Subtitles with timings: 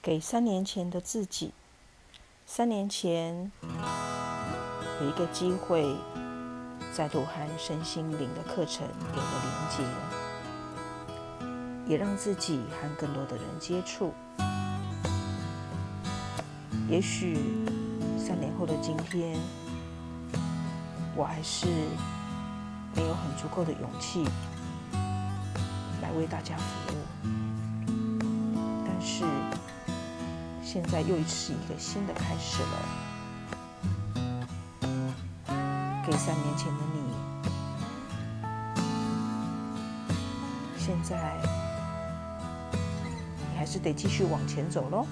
[0.00, 1.52] 给三年前的自己，
[2.46, 3.50] 三年前
[5.00, 5.96] 有一个机会，
[6.94, 9.82] 再度和身心灵的课程有了连接，
[11.90, 14.14] 也让自己和更多的人接触。
[16.88, 17.36] 也许
[18.16, 19.36] 三年后的今天，
[21.16, 21.66] 我还是
[22.94, 24.24] 没有很足够的勇气
[26.00, 26.98] 来为大家服务，
[28.86, 29.24] 但是。
[30.70, 32.78] 现在又是一个新的开始了。
[36.06, 37.00] 给三年前的你，
[40.78, 41.40] 现在
[43.50, 45.06] 你还是得继续往前走喽。